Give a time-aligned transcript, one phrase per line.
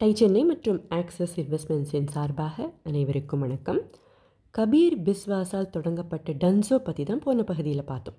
[0.00, 3.80] Tie Chennai மற்றும் access இன்வெஸ்ட்மெண்ட்ஸின் சார்பாக அனைவருக்கும் வணக்கம்.
[4.54, 8.16] கபீர் பிஸ்வாஸால் தொடங்கப்பட்ட டன்சோ பற்றி தான் போன பகுதியில் பார்த்தோம்.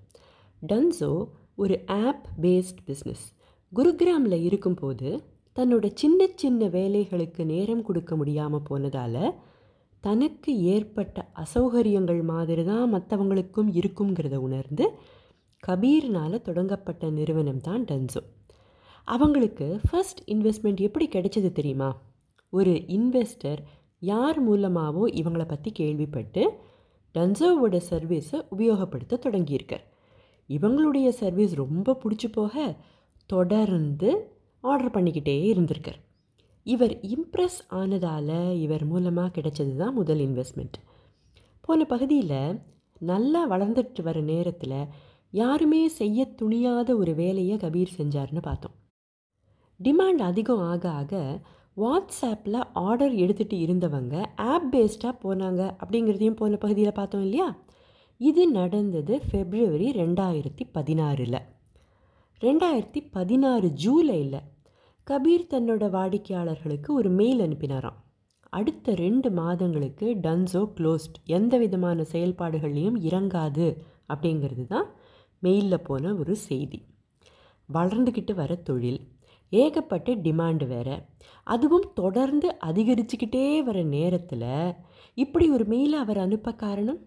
[0.62, 1.10] டன்சோ
[1.56, 3.24] ஒரு ஆப் பேஸ்ட் பிஸ்னஸ்
[3.72, 5.10] குருகிராமில் இருக்கும்போது
[5.56, 9.26] தன்னோட சின்ன சின்ன வேலைகளுக்கு நேரம் கொடுக்க முடியாமல் போனதால்
[10.04, 14.88] தனக்கு ஏற்பட்ட அசௌகரியங்கள் மாதிரி தான் மற்றவங்களுக்கும் இருக்குங்கிறத உணர்ந்து
[15.64, 18.24] கபீர்னால் தொடங்கப்பட்ட நிறுவனம் தான் டன்சோ
[19.08, 21.90] அவங்களுக்கு ஃபர்ஸ்ட் இன்வெஸ்ட்மெண்ட் எப்படி கிடைச்சது தெரியுமா?
[22.50, 23.62] ஒரு இன்வெஸ்டர்
[24.00, 26.44] யார் மூலமாகவோ இவங்களை பற்றி கேள்விப்பட்டு
[27.16, 29.86] டன்சோவோட சர்வீஸை உபயோகப்படுத்த தொடங்கியிருக்கார்.
[30.50, 32.78] இவங்களுடைய சர்வீஸ் ரொம்ப பிடிச்சி போக
[33.26, 34.10] தொடர்ந்து
[34.64, 36.00] ஆர்டர் பண்ணிக்கிட்டே இருந்திருக்கார்.
[36.64, 40.78] இவர் இம்ப்ரெஸ் ஆனதால் இவர் மூலமாக கிடைச்சது தான் முதல் இன்வெஸ்ட்மெண்ட்
[41.62, 42.60] போன பகுதியில்
[43.02, 44.90] நல்லா வளர்ந்துட்டு வர நேரத்தில்
[45.34, 48.76] யாருமே செய்ய துணியாத ஒரு வேலையை கபீர் செஞ்சார்னு பார்த்தோம்.
[49.84, 51.42] டிமாண்ட் அதிகம் ஆக ஆக
[51.78, 57.60] வாட்ஸ்ஆப்பில் ஆர்டர் எடுத்துகிட்டு இருந்தவங்க ஆப் பேஸ்டாக போனாங்க அப்படிங்கிறதையும் போன பகுதியில் பார்த்தோம் இல்லையா?
[58.18, 61.40] இது நடந்தது ஃபெப்ரவரி ரெண்டாயிரத்தி பதினாறில்.
[62.42, 64.40] ரெண்டாயிரத்தி பதினாறு ஜூலையில்
[65.08, 68.00] கபீர் தன்னோட வாடிக்கையாளர்களுக்கு ஒரு மெயில் அனுப்பினாராம்.
[68.50, 73.78] அடுத்த ரெண்டு மாதங்களுக்கு டன்சோ க்ளோஸ்ட் எந்த விதமான செயல்பாடுகள்லையும் இறங்காது
[74.14, 74.90] அப்படிங்கிறது தான்
[75.44, 76.86] மெயிலில் போன ஒரு செய்தி.
[77.74, 79.02] வளர்ந்துக்கிட்டு வர தொழில்.
[79.52, 80.96] ஏகப்பட்ட டிமாண்டு வேறு.
[81.44, 84.74] அதுவும் தொடர்ந்து அதிகரிச்சுக்கிட்டே வர நேரத்தில்
[85.14, 87.00] இப்படி ஒரு மெயில் அவர் அனுப்ப காரணம்?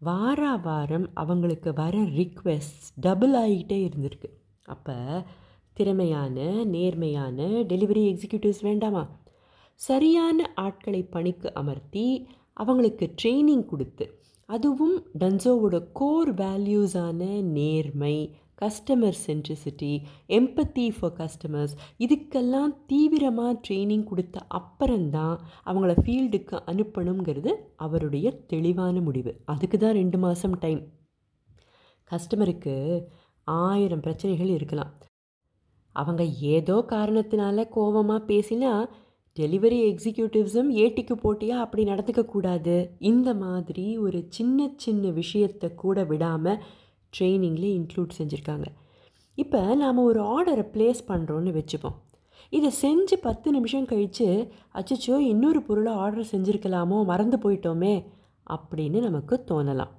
[0.00, 4.28] வார வாரம் அவங்களுக்கு வர ரிக்வெஸ்ட் டபுள் ஆகிக்கிட்டே இருந்திருக்கு.
[4.64, 4.96] அப்போ
[5.72, 9.02] திறமையான நேர்மையான டெலிவரி எக்ஸிக்யூட்டிவ்ஸ் வேண்டாமா?
[9.74, 14.06] சரியான ஆட்களை பணிக்கு அமர்த்தி அவங்களுக்கு ட்ரைனிங் கொடுத்து
[14.46, 18.16] அதுவும் டன்சோவோட கோர் வேல்யூஸான நேர்மை
[18.62, 19.90] customer centricity
[20.28, 29.32] empathy for customers இதுக்கெல்லாம் தீவிரமாக ட்ரைனிங் கொடுத்த அப்புறம்தான் அவங்கள ஃபீல்டுக்கு அனுப்பணுங்கிறது அவருடைய தெளிவான முடிவு.
[29.44, 30.80] அதுக்கு தான் ரெண்டு மாதம் டைம்
[32.10, 32.74] கஸ்டமருக்கு
[33.46, 34.92] ஆயிரம் பிரச்சனைகள் இருக்கலாம்.
[35.96, 38.72] அவங்க ஏதோ காரணத்தினால கோபமாக பேசினா
[39.36, 42.76] டெலிவரி எக்ஸிக்யூட்டிவ்ஸும் ஏட்டிக்கு போட்டியாக அப்படி நடந்துக்கக்கூடாது.
[42.98, 46.62] இந்த மாதிரி ஒரு சின்ன சின்ன விஷயத்தை கூட விடாமல்
[47.12, 48.66] ட்ரைனிங்கில் இன்க்ளூட் செஞ்சுருக்காங்க.
[49.34, 51.98] இப்போ நாம் ஒரு ஆர்டரை ப்ளேஸ் பண்ணுறோன்னு வச்சுப்போம்.
[52.50, 54.26] இதை செஞ்சு பத்து நிமிஷம் கழித்து
[54.74, 57.94] அச்சச்சோ இன்னொரு பொருளை ஆர்டர் செஞ்சுருக்கலாமோ மறந்து போயிட்டோமே
[58.50, 59.92] அப்படின்னு நமக்கு தோணலாம்.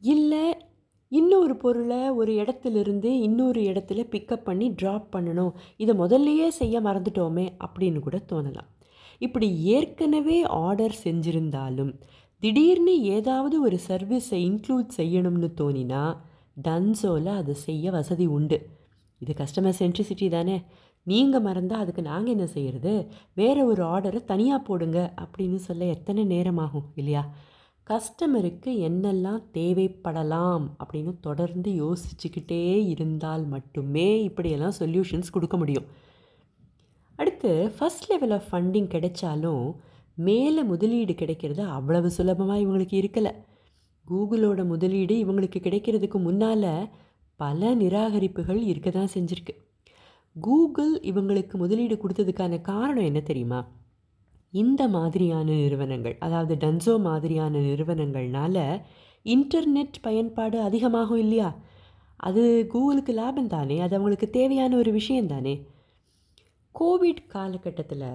[0.00, 0.56] இல்லை
[1.08, 5.52] இன்னொரு பொருளை ஒரு இடத்துலேருந்து இன்னொரு இடத்துல பிக்கப் பண்ணி ட்ராப் பண்ணணும்.
[5.76, 8.70] இதை முதல்லையே செய்ய மறந்துட்டோமே அப்படின்னு கூட தோணலாம்.
[9.18, 11.92] இப்படி ஏற்கனவே ஆர்டர் செஞ்சுருந்தாலும்
[12.44, 16.16] திடீர்னு ஏதாவது ஒரு சர்வீஸை இன்க்ளூட் செய்யணும்னு தோணினா
[16.62, 18.68] டன்சோவில் அதை செய்ய வசதி உண்டு.
[19.18, 20.62] இது கஸ்டமர் சென்ட்ரிசிட்டி தானே.
[21.02, 26.84] நீங்கள் மறந்தால் அதுக்கு நாங்கள் என்ன செய்கிறது வேறு ஒரு ஆர்டரை தனியாக போடுங்க அப்படின்னு சொல்ல எத்தனை நேரமாகும்
[26.94, 27.34] இல்லையா?
[27.90, 35.84] கஸ்டமருக்கு என்னெல்லாம் தேவைப்படலாம் அப்படின்னு தொடர்ந்து யோசிச்சுக்கிட்டே இருந்தால் மட்டுமே இப்படியெல்லாம் சொல்யூஷன்ஸ் கொடுக்க முடியும்.
[37.16, 39.74] அடுத்து ஃபஸ்ட் லெவல் ஆஃப் ஃபண்டிங் கிடைச்சாலும்
[40.14, 43.32] மேலே முதலீடு கிடைக்கிறது அவ்வளவு சுலபமாக இவங்களுக்கு இருக்கலை.
[44.06, 46.88] கூகுளோட முதலீடு இவங்களுக்கு கிடைக்கிறதுக்கு முன்னால்
[47.36, 49.54] பல நிராகரிப்புகள் இருக்க தான் செஞ்சுருக்கு.
[50.40, 53.72] கூகுள் இவங்களுக்கு முதலீடு கொடுத்ததுக்கான காரணம் என்ன தெரியுமா?
[54.50, 58.80] இந்த மாதிரியான நிறுவனங்கள் அதாவது டன்சோ மாதிரியான நிறுவனங்கள்னால
[59.24, 61.56] இன்டர்நெட் பயன்பாடு அதிகமாகும் இல்லையா?
[62.16, 63.80] அது கூகுளுக்கு லாபம் தானே?
[63.80, 65.66] அது அவங்களுக்கு தேவையான ஒரு விஷயம் தானே?
[66.74, 68.06] கோவிட் காலகட்டத்தில்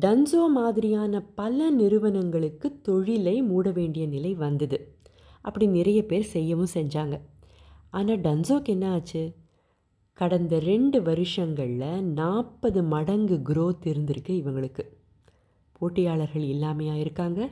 [0.00, 4.96] டன்சோ மாதிரியான பல நிறுவனங்களுக்கு தொழிலை மூட வேண்டிய நிலை வந்தது.
[5.40, 7.20] அப்படி நிறைய பேர் செய்யவும் செஞ்சாங்க.
[7.90, 9.34] ஆனால் டன்சோக்கு என்ன ஆச்சு?
[10.12, 14.84] கடந்த ரெண்டு வருஷங்களில் நாற்பது மடங்கு குரோத் இருந்திருக்கு இவங்களுக்கு.
[15.72, 17.50] போட்டியாளர்கள் இல்லாமையாக இருக்காங்க?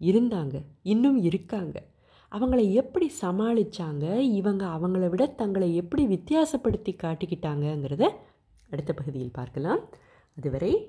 [0.00, 0.62] இருந்தாங்க.
[0.82, 1.84] இன்னும் இருக்காங்க.
[2.32, 8.08] அவங்கள எப்படி சமாளித்தாங்க இவங்க அவங்கள விட தங்களை எப்படி வித்தியாசப்படுத்தி காட்டிக்கிட்டாங்கங்கிறத
[8.70, 9.80] அடுத்த பகுதியில் பார்க்கலாம்.
[10.36, 10.88] அதுவரை